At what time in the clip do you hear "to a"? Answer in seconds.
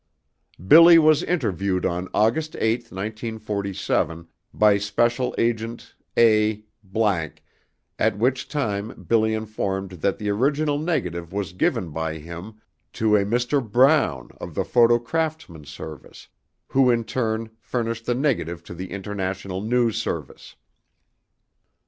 12.93-13.23